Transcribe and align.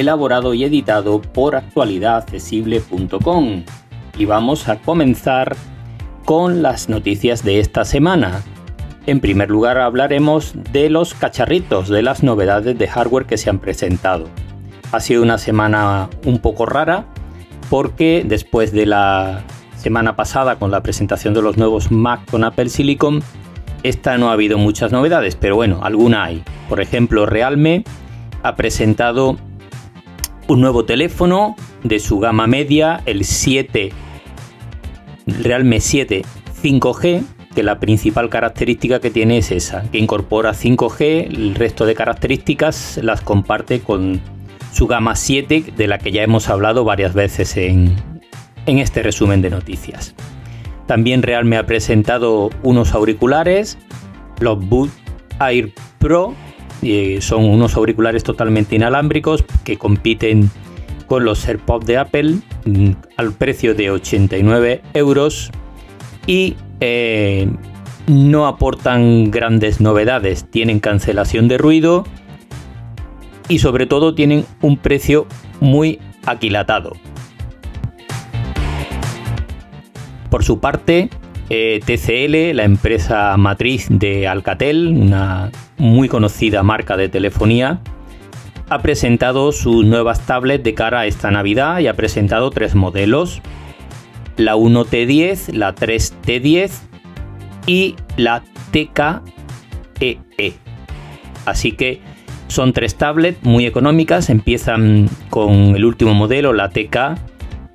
elaborado 0.00 0.52
y 0.54 0.64
editado 0.64 1.22
por 1.22 1.54
actualidadaccesible.com. 1.56 3.64
Y 4.18 4.24
vamos 4.24 4.68
a 4.68 4.80
comenzar 4.80 5.54
con 6.24 6.62
las 6.62 6.88
noticias 6.88 7.44
de 7.44 7.60
esta 7.60 7.84
semana. 7.84 8.42
En 9.06 9.20
primer 9.20 9.50
lugar 9.50 9.78
hablaremos 9.78 10.54
de 10.72 10.90
los 10.90 11.14
cacharritos, 11.14 11.88
de 11.88 12.02
las 12.02 12.22
novedades 12.22 12.78
de 12.78 12.88
hardware 12.88 13.26
que 13.26 13.38
se 13.38 13.50
han 13.50 13.58
presentado. 13.58 14.28
Ha 14.92 15.00
sido 15.00 15.22
una 15.22 15.38
semana 15.38 16.08
un 16.24 16.38
poco 16.38 16.66
rara 16.66 17.06
porque 17.70 18.24
después 18.26 18.72
de 18.72 18.86
la 18.86 19.42
semana 19.76 20.16
pasada 20.16 20.58
con 20.58 20.70
la 20.70 20.82
presentación 20.82 21.34
de 21.34 21.42
los 21.42 21.56
nuevos 21.56 21.90
Mac 21.90 22.30
con 22.30 22.44
Apple 22.44 22.68
Silicon, 22.68 23.22
esta 23.82 24.18
no 24.18 24.28
ha 24.28 24.34
habido 24.34 24.58
muchas 24.58 24.92
novedades, 24.92 25.36
pero 25.36 25.56
bueno, 25.56 25.80
alguna 25.82 26.24
hay. 26.24 26.44
Por 26.68 26.80
ejemplo, 26.80 27.24
Realme 27.24 27.84
ha 28.42 28.56
presentado 28.56 29.38
un 30.50 30.60
nuevo 30.60 30.84
teléfono 30.84 31.54
de 31.84 32.00
su 32.00 32.18
gama 32.18 32.48
media, 32.48 33.02
el 33.06 33.24
7 33.24 33.92
Realme 35.44 35.78
7 35.78 36.24
5G, 36.60 37.22
que 37.54 37.62
la 37.62 37.78
principal 37.78 38.28
característica 38.28 39.00
que 39.00 39.10
tiene 39.10 39.38
es 39.38 39.52
esa, 39.52 39.88
que 39.92 39.98
incorpora 39.98 40.50
5G, 40.50 41.28
el 41.28 41.54
resto 41.54 41.86
de 41.86 41.94
características 41.94 42.98
las 43.00 43.20
comparte 43.20 43.78
con 43.78 44.20
su 44.72 44.88
gama 44.88 45.14
7, 45.14 45.72
de 45.76 45.86
la 45.86 45.98
que 45.98 46.10
ya 46.10 46.24
hemos 46.24 46.48
hablado 46.48 46.82
varias 46.82 47.14
veces 47.14 47.56
en, 47.56 47.94
en 48.66 48.78
este 48.78 49.04
resumen 49.04 49.42
de 49.42 49.50
noticias. 49.50 50.16
También 50.86 51.22
Realme 51.22 51.58
ha 51.58 51.66
presentado 51.66 52.50
unos 52.64 52.92
auriculares, 52.92 53.78
los 54.40 54.58
Boot 54.68 54.90
Air 55.38 55.72
Pro 56.00 56.34
son 57.20 57.44
unos 57.44 57.76
auriculares 57.76 58.24
totalmente 58.24 58.76
inalámbricos 58.76 59.44
que 59.64 59.76
compiten 59.76 60.50
con 61.06 61.24
los 61.24 61.46
AirPods 61.46 61.86
de 61.86 61.98
Apple 61.98 62.36
mm, 62.64 62.90
al 63.16 63.32
precio 63.32 63.74
de 63.74 63.90
89 63.90 64.82
euros 64.94 65.50
y 66.26 66.56
eh, 66.80 67.50
no 68.06 68.46
aportan 68.46 69.30
grandes 69.30 69.80
novedades. 69.80 70.46
Tienen 70.50 70.80
cancelación 70.80 71.48
de 71.48 71.58
ruido 71.58 72.04
y 73.48 73.58
sobre 73.58 73.86
todo 73.86 74.14
tienen 74.14 74.46
un 74.62 74.76
precio 74.76 75.26
muy 75.60 75.98
aquilatado. 76.24 76.92
Por 80.30 80.44
su 80.44 80.60
parte, 80.60 81.10
eh, 81.50 81.80
TCL, 81.84 82.56
la 82.56 82.62
empresa 82.64 83.36
matriz 83.36 83.88
de 83.90 84.28
Alcatel, 84.28 84.86
una 84.86 85.50
muy 85.78 86.08
conocida 86.08 86.62
marca 86.62 86.96
de 86.96 87.08
telefonía, 87.08 87.80
ha 88.68 88.78
presentado 88.78 89.50
sus 89.50 89.84
nuevas 89.84 90.24
tablets 90.26 90.62
de 90.62 90.74
cara 90.74 91.00
a 91.00 91.06
esta 91.06 91.32
Navidad 91.32 91.80
y 91.80 91.88
ha 91.88 91.94
presentado 91.94 92.50
tres 92.50 92.76
modelos, 92.76 93.42
la 94.36 94.54
1T10, 94.54 95.52
la 95.52 95.74
3T10 95.74 96.70
y 97.66 97.96
la 98.16 98.44
TKEE. 98.70 100.20
E. 100.38 100.52
Así 101.46 101.72
que 101.72 102.00
son 102.46 102.72
tres 102.72 102.94
tablets 102.94 103.42
muy 103.42 103.66
económicas, 103.66 104.30
empiezan 104.30 105.10
con 105.30 105.74
el 105.74 105.84
último 105.84 106.14
modelo, 106.14 106.52
la 106.52 106.70
TK, 106.70 107.18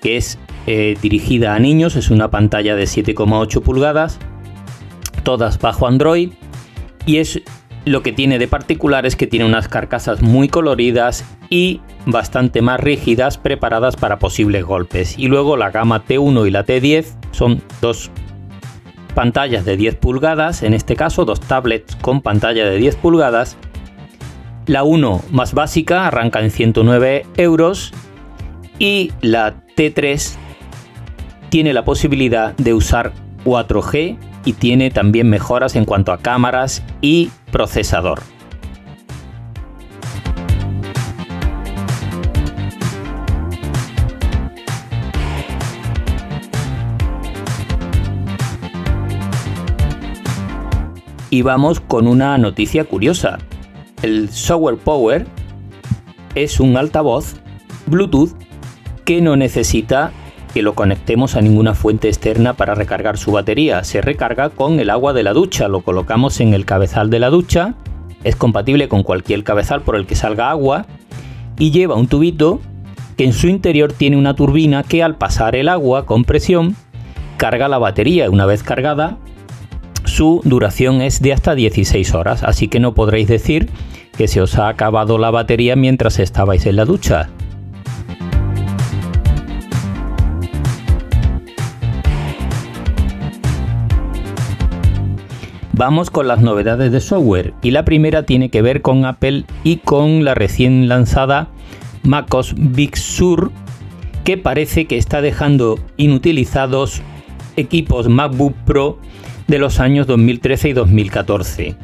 que 0.00 0.16
es 0.16 0.38
eh, 0.66 0.96
dirigida 1.00 1.54
a 1.54 1.58
niños, 1.58 1.96
es 1.96 2.10
una 2.10 2.30
pantalla 2.30 2.74
de 2.76 2.84
7,8 2.84 3.62
pulgadas, 3.62 4.18
todas 5.22 5.58
bajo 5.60 5.86
Android, 5.86 6.30
y 7.06 7.18
es 7.18 7.42
lo 7.86 8.02
que 8.02 8.12
tiene 8.12 8.40
de 8.40 8.48
particular 8.48 9.06
es 9.06 9.14
que 9.14 9.28
tiene 9.28 9.46
unas 9.46 9.68
carcasas 9.68 10.20
muy 10.20 10.48
coloridas 10.48 11.24
y 11.48 11.80
bastante 12.04 12.60
más 12.60 12.80
rígidas 12.80 13.38
preparadas 13.38 13.94
para 13.94 14.18
posibles 14.18 14.64
golpes. 14.64 15.16
Y 15.16 15.28
luego 15.28 15.56
la 15.56 15.70
gama 15.70 16.04
T1 16.04 16.48
y 16.48 16.50
la 16.50 16.66
T10 16.66 17.14
son 17.30 17.62
dos 17.80 18.10
pantallas 19.14 19.64
de 19.64 19.76
10 19.76 19.94
pulgadas, 19.96 20.64
en 20.64 20.74
este 20.74 20.96
caso 20.96 21.24
dos 21.24 21.38
tablets 21.40 21.94
con 21.96 22.22
pantalla 22.22 22.68
de 22.68 22.76
10 22.76 22.96
pulgadas. 22.96 23.56
La 24.66 24.82
1 24.82 25.22
más 25.30 25.54
básica 25.54 26.08
arranca 26.08 26.40
en 26.40 26.50
109 26.50 27.24
euros 27.36 27.92
y 28.80 29.12
la 29.20 29.54
T3 29.76 30.36
tiene 31.48 31.72
la 31.72 31.84
posibilidad 31.84 32.56
de 32.56 32.74
usar 32.74 33.12
4G 33.44 34.18
y 34.44 34.52
tiene 34.54 34.90
también 34.90 35.28
mejoras 35.28 35.76
en 35.76 35.84
cuanto 35.84 36.12
a 36.12 36.18
cámaras 36.18 36.82
y 37.00 37.30
procesador. 37.50 38.20
Y 51.28 51.42
vamos 51.42 51.80
con 51.80 52.06
una 52.06 52.38
noticia 52.38 52.84
curiosa. 52.84 53.38
El 54.02 54.30
Software 54.30 54.78
Power 54.78 55.26
es 56.34 56.60
un 56.60 56.76
altavoz 56.76 57.34
Bluetooth 57.86 58.30
que 59.04 59.20
no 59.20 59.36
necesita 59.36 60.12
que 60.56 60.62
lo 60.62 60.74
conectemos 60.74 61.36
a 61.36 61.42
ninguna 61.42 61.74
fuente 61.74 62.08
externa 62.08 62.54
para 62.54 62.74
recargar 62.74 63.18
su 63.18 63.30
batería. 63.30 63.84
Se 63.84 64.00
recarga 64.00 64.48
con 64.48 64.80
el 64.80 64.88
agua 64.88 65.12
de 65.12 65.22
la 65.22 65.34
ducha, 65.34 65.68
lo 65.68 65.82
colocamos 65.82 66.40
en 66.40 66.54
el 66.54 66.64
cabezal 66.64 67.10
de 67.10 67.18
la 67.18 67.28
ducha, 67.28 67.74
es 68.24 68.36
compatible 68.36 68.88
con 68.88 69.02
cualquier 69.02 69.44
cabezal 69.44 69.82
por 69.82 69.96
el 69.96 70.06
que 70.06 70.14
salga 70.14 70.48
agua 70.48 70.86
y 71.58 71.72
lleva 71.72 71.96
un 71.96 72.06
tubito 72.06 72.62
que 73.18 73.24
en 73.24 73.34
su 73.34 73.48
interior 73.48 73.92
tiene 73.92 74.16
una 74.16 74.34
turbina 74.34 74.82
que 74.82 75.02
al 75.02 75.16
pasar 75.16 75.56
el 75.56 75.68
agua 75.68 76.06
con 76.06 76.24
presión 76.24 76.74
carga 77.36 77.68
la 77.68 77.76
batería. 77.76 78.30
Una 78.30 78.46
vez 78.46 78.62
cargada, 78.62 79.18
su 80.04 80.40
duración 80.42 81.02
es 81.02 81.20
de 81.20 81.34
hasta 81.34 81.54
16 81.54 82.14
horas, 82.14 82.42
así 82.44 82.68
que 82.68 82.80
no 82.80 82.94
podréis 82.94 83.28
decir 83.28 83.68
que 84.16 84.26
se 84.26 84.40
os 84.40 84.56
ha 84.56 84.68
acabado 84.68 85.18
la 85.18 85.30
batería 85.30 85.76
mientras 85.76 86.18
estabais 86.18 86.64
en 86.64 86.76
la 86.76 86.86
ducha. 86.86 87.28
Vamos 95.76 96.08
con 96.08 96.26
las 96.26 96.40
novedades 96.40 96.90
de 96.90 97.00
software 97.00 97.52
y 97.60 97.70
la 97.70 97.84
primera 97.84 98.22
tiene 98.22 98.48
que 98.48 98.62
ver 98.62 98.80
con 98.80 99.04
Apple 99.04 99.44
y 99.62 99.76
con 99.76 100.24
la 100.24 100.34
recién 100.34 100.88
lanzada 100.88 101.48
MacOS 102.02 102.54
Big 102.56 102.96
Sur 102.96 103.52
que 104.24 104.38
parece 104.38 104.86
que 104.86 104.96
está 104.96 105.20
dejando 105.20 105.78
inutilizados 105.98 107.02
equipos 107.56 108.08
MacBook 108.08 108.54
Pro 108.64 108.98
de 109.48 109.58
los 109.58 109.78
años 109.78 110.06
2013 110.06 110.70
y 110.70 110.72
2014. 110.72 111.76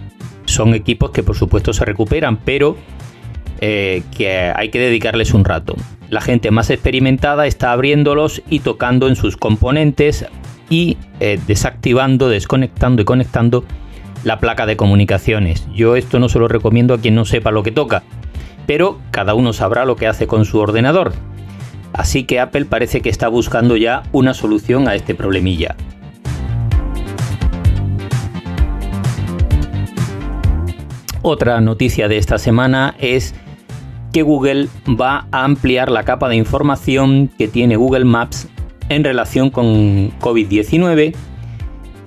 Son 0.46 0.72
equipos 0.72 1.10
que 1.10 1.22
por 1.22 1.36
supuesto 1.36 1.74
se 1.74 1.84
recuperan, 1.84 2.38
pero 2.38 2.78
eh, 3.60 4.04
que 4.16 4.50
hay 4.56 4.70
que 4.70 4.78
dedicarles 4.78 5.34
un 5.34 5.44
rato. 5.44 5.76
La 6.08 6.22
gente 6.22 6.50
más 6.50 6.70
experimentada 6.70 7.46
está 7.46 7.72
abriéndolos 7.72 8.42
y 8.48 8.60
tocando 8.60 9.06
en 9.06 9.16
sus 9.16 9.36
componentes 9.36 10.24
y 10.72 10.96
eh, 11.20 11.38
desactivando, 11.46 12.30
desconectando 12.30 13.02
y 13.02 13.04
conectando 13.04 13.62
la 14.24 14.38
placa 14.38 14.64
de 14.64 14.78
comunicaciones. 14.78 15.68
Yo 15.74 15.96
esto 15.96 16.18
no 16.18 16.30
se 16.30 16.38
lo 16.38 16.48
recomiendo 16.48 16.94
a 16.94 16.98
quien 16.98 17.14
no 17.14 17.26
sepa 17.26 17.50
lo 17.50 17.62
que 17.62 17.72
toca, 17.72 18.04
pero 18.66 18.98
cada 19.10 19.34
uno 19.34 19.52
sabrá 19.52 19.84
lo 19.84 19.96
que 19.96 20.06
hace 20.06 20.26
con 20.26 20.46
su 20.46 20.58
ordenador. 20.58 21.12
Así 21.92 22.24
que 22.24 22.40
Apple 22.40 22.64
parece 22.64 23.02
que 23.02 23.10
está 23.10 23.28
buscando 23.28 23.76
ya 23.76 24.04
una 24.12 24.32
solución 24.32 24.88
a 24.88 24.94
este 24.94 25.14
problemilla. 25.14 25.76
Otra 31.20 31.60
noticia 31.60 32.08
de 32.08 32.16
esta 32.16 32.38
semana 32.38 32.94
es 32.98 33.34
que 34.10 34.22
Google 34.22 34.68
va 34.88 35.26
a 35.32 35.44
ampliar 35.44 35.90
la 35.90 36.04
capa 36.04 36.30
de 36.30 36.36
información 36.36 37.28
que 37.36 37.46
tiene 37.46 37.76
Google 37.76 38.06
Maps 38.06 38.48
en 38.88 39.04
relación 39.04 39.50
con 39.50 40.10
COVID-19 40.20 41.14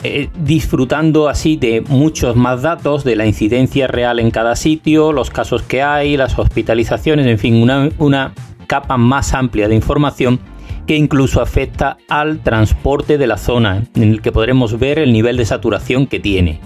eh, 0.08 0.30
disfrutando 0.38 1.30
así 1.30 1.56
de 1.56 1.82
muchos 1.82 2.36
más 2.36 2.62
datos 2.62 3.04
de 3.04 3.16
la 3.16 3.26
incidencia 3.26 3.88
real 3.88 4.20
en 4.20 4.30
cada 4.30 4.56
sitio, 4.56 5.12
los 5.12 5.32
casos 5.32 5.64
que 5.64 5.82
hay, 5.82 6.16
las 6.16 6.38
hospitalizaciones, 6.38 7.26
en 7.26 7.40
fin, 7.40 7.56
una, 7.56 7.90
una 7.98 8.32
capa 8.68 8.98
más 8.98 9.34
amplia 9.34 9.68
de 9.68 9.74
información 9.74 10.40
que 10.86 10.96
incluso 10.96 11.42
afecta 11.42 11.98
al 12.08 12.44
transporte 12.44 13.18
de 13.18 13.26
la 13.26 13.38
zona, 13.38 13.84
en 13.96 14.04
el 14.04 14.22
que 14.22 14.32
podremos 14.32 14.78
ver 14.78 15.00
el 15.00 15.12
nivel 15.12 15.38
de 15.38 15.46
saturación 15.46 16.06
que 16.06 16.20
tiene. 16.20 16.60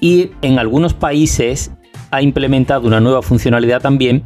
Y 0.00 0.30
en 0.40 0.60
algunos 0.60 0.94
países 0.94 1.72
ha 2.12 2.22
implementado 2.22 2.86
una 2.86 3.00
nueva 3.00 3.22
funcionalidad 3.22 3.82
también 3.82 4.22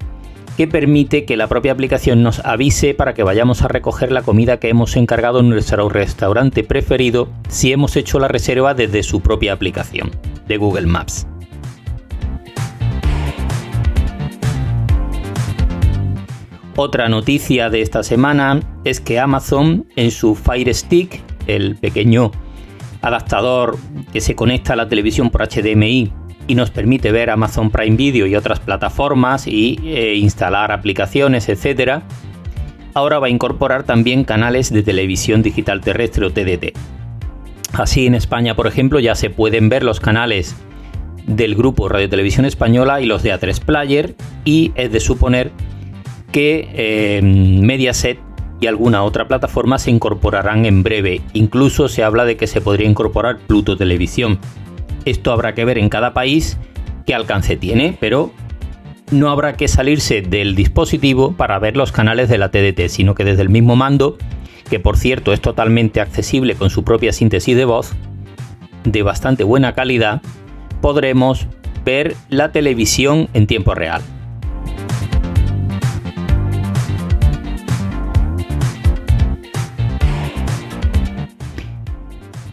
que 0.56 0.66
permite 0.66 1.24
que 1.24 1.36
la 1.36 1.48
propia 1.48 1.72
aplicación 1.72 2.22
nos 2.22 2.40
avise 2.44 2.94
para 2.94 3.14
que 3.14 3.22
vayamos 3.22 3.62
a 3.62 3.68
recoger 3.68 4.12
la 4.12 4.22
comida 4.22 4.58
que 4.58 4.68
hemos 4.68 4.96
encargado 4.96 5.40
en 5.40 5.48
nuestro 5.48 5.88
restaurante 5.88 6.64
preferido 6.64 7.28
si 7.48 7.72
hemos 7.72 7.96
hecho 7.96 8.18
la 8.18 8.28
reserva 8.28 8.74
desde 8.74 9.02
su 9.02 9.20
propia 9.20 9.52
aplicación 9.52 10.10
de 10.46 10.56
Google 10.56 10.86
Maps. 10.86 11.26
Otra 16.76 17.08
noticia 17.08 17.68
de 17.68 17.82
esta 17.82 18.02
semana 18.02 18.60
es 18.84 19.00
que 19.00 19.18
Amazon 19.18 19.86
en 19.96 20.10
su 20.10 20.34
Fire 20.34 20.74
Stick, 20.74 21.20
el 21.46 21.76
pequeño 21.76 22.30
adaptador 23.02 23.76
que 24.12 24.20
se 24.20 24.34
conecta 24.34 24.72
a 24.72 24.76
la 24.76 24.88
televisión 24.88 25.30
por 25.30 25.46
HDMI 25.46 26.12
y 26.50 26.56
nos 26.56 26.72
permite 26.72 27.12
ver 27.12 27.30
Amazon 27.30 27.70
Prime 27.70 27.96
Video 27.96 28.26
y 28.26 28.34
otras 28.34 28.58
plataformas 28.58 29.46
y 29.46 29.78
eh, 29.84 30.16
instalar 30.16 30.72
aplicaciones, 30.72 31.48
etc. 31.48 32.02
Ahora 32.92 33.20
va 33.20 33.28
a 33.28 33.30
incorporar 33.30 33.84
también 33.84 34.24
canales 34.24 34.72
de 34.72 34.82
televisión 34.82 35.42
digital 35.42 35.80
terrestre 35.80 36.26
o 36.26 36.32
TDT. 36.32 36.76
Así 37.72 38.06
en 38.06 38.16
España, 38.16 38.56
por 38.56 38.66
ejemplo, 38.66 38.98
ya 38.98 39.14
se 39.14 39.30
pueden 39.30 39.68
ver 39.68 39.84
los 39.84 40.00
canales 40.00 40.56
del 41.28 41.54
grupo 41.54 41.88
Radio 41.88 42.08
Televisión 42.08 42.44
Española 42.44 43.00
y 43.00 43.06
los 43.06 43.22
de 43.22 43.32
A3 43.32 43.60
Player 43.60 44.16
y 44.44 44.72
es 44.74 44.90
de 44.90 44.98
suponer 44.98 45.52
que 46.32 46.68
eh, 46.72 47.20
Mediaset 47.22 48.18
y 48.60 48.66
alguna 48.66 49.04
otra 49.04 49.28
plataforma 49.28 49.78
se 49.78 49.92
incorporarán 49.92 50.66
en 50.66 50.82
breve. 50.82 51.20
Incluso 51.32 51.88
se 51.88 52.02
habla 52.02 52.24
de 52.24 52.36
que 52.36 52.48
se 52.48 52.60
podría 52.60 52.88
incorporar 52.88 53.38
Pluto 53.38 53.76
Televisión. 53.76 54.40
Esto 55.04 55.32
habrá 55.32 55.54
que 55.54 55.64
ver 55.64 55.78
en 55.78 55.88
cada 55.88 56.12
país 56.12 56.58
qué 57.06 57.14
alcance 57.14 57.56
tiene, 57.56 57.96
pero 57.98 58.32
no 59.10 59.30
habrá 59.30 59.56
que 59.56 59.66
salirse 59.66 60.22
del 60.22 60.54
dispositivo 60.54 61.32
para 61.32 61.58
ver 61.58 61.76
los 61.76 61.90
canales 61.90 62.28
de 62.28 62.38
la 62.38 62.50
TDT, 62.50 62.88
sino 62.88 63.14
que 63.14 63.24
desde 63.24 63.42
el 63.42 63.48
mismo 63.48 63.76
mando, 63.76 64.18
que 64.68 64.78
por 64.78 64.96
cierto 64.96 65.32
es 65.32 65.40
totalmente 65.40 66.00
accesible 66.00 66.54
con 66.54 66.70
su 66.70 66.84
propia 66.84 67.12
síntesis 67.12 67.56
de 67.56 67.64
voz, 67.64 67.92
de 68.84 69.02
bastante 69.02 69.42
buena 69.42 69.74
calidad, 69.74 70.22
podremos 70.80 71.46
ver 71.84 72.14
la 72.28 72.52
televisión 72.52 73.28
en 73.32 73.46
tiempo 73.46 73.74
real. 73.74 74.02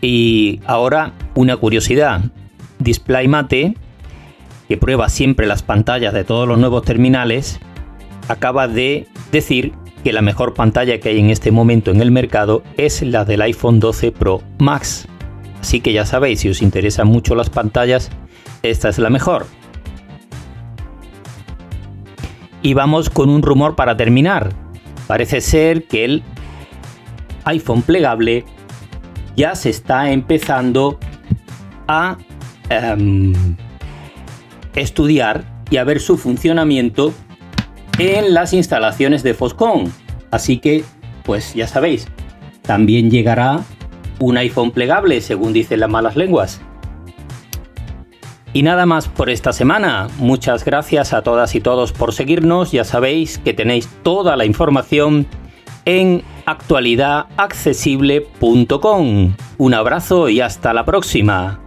Y 0.01 0.61
ahora 0.65 1.13
una 1.35 1.57
curiosidad. 1.57 2.21
DisplayMate, 2.79 3.75
que 4.67 4.77
prueba 4.77 5.09
siempre 5.09 5.47
las 5.47 5.63
pantallas 5.63 6.13
de 6.13 6.23
todos 6.23 6.47
los 6.47 6.57
nuevos 6.57 6.83
terminales, 6.83 7.59
acaba 8.27 8.67
de 8.67 9.07
decir 9.31 9.73
que 10.03 10.13
la 10.13 10.21
mejor 10.21 10.53
pantalla 10.53 10.99
que 10.99 11.09
hay 11.09 11.19
en 11.19 11.29
este 11.29 11.51
momento 11.51 11.91
en 11.91 12.01
el 12.01 12.11
mercado 12.11 12.63
es 12.77 13.01
la 13.01 13.25
del 13.25 13.41
iPhone 13.41 13.79
12 13.79 14.11
Pro 14.11 14.41
Max. 14.57 15.07
Así 15.61 15.81
que 15.81 15.93
ya 15.93 16.05
sabéis, 16.05 16.41
si 16.41 16.49
os 16.49 16.61
interesan 16.61 17.07
mucho 17.07 17.35
las 17.35 17.49
pantallas, 17.49 18.09
esta 18.63 18.89
es 18.89 18.99
la 18.99 19.09
mejor. 19.09 19.45
Y 22.61 22.73
vamos 22.73 23.09
con 23.09 23.29
un 23.29 23.41
rumor 23.41 23.75
para 23.75 23.97
terminar. 23.97 24.49
Parece 25.07 25.41
ser 25.41 25.85
que 25.85 26.05
el 26.05 26.23
iPhone 27.45 27.81
plegable 27.81 28.45
ya 29.35 29.55
se 29.55 29.69
está 29.69 30.11
empezando 30.11 30.99
a 31.87 32.17
em, 32.69 33.33
estudiar 34.75 35.43
y 35.69 35.77
a 35.77 35.83
ver 35.83 35.99
su 35.99 36.17
funcionamiento 36.17 37.13
en 37.99 38.33
las 38.33 38.53
instalaciones 38.53 39.23
de 39.23 39.33
Foscon. 39.33 39.91
Así 40.31 40.59
que, 40.59 40.83
pues 41.23 41.53
ya 41.53 41.67
sabéis, 41.67 42.07
también 42.61 43.09
llegará 43.09 43.61
un 44.19 44.37
iPhone 44.37 44.71
plegable, 44.71 45.21
según 45.21 45.53
dicen 45.53 45.79
las 45.79 45.89
malas 45.89 46.15
lenguas. 46.15 46.61
Y 48.53 48.63
nada 48.63 48.85
más 48.85 49.07
por 49.07 49.29
esta 49.29 49.53
semana. 49.53 50.07
Muchas 50.17 50.65
gracias 50.65 51.13
a 51.13 51.21
todas 51.21 51.53
y 51.55 51.61
todos 51.61 51.91
por 51.91 52.13
seguirnos. 52.13 52.71
Ya 52.71 52.83
sabéis 52.83 53.37
que 53.37 53.53
tenéis 53.53 53.87
toda 54.03 54.35
la 54.35 54.45
información 54.45 55.27
en 55.85 56.23
actualidadaccesible.com. 56.45 59.35
Un 59.57 59.73
abrazo 59.73 60.29
y 60.29 60.41
hasta 60.41 60.73
la 60.73 60.85
próxima. 60.85 61.66